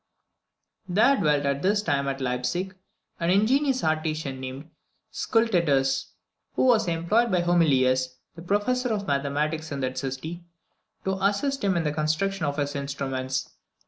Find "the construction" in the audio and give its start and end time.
11.83-12.45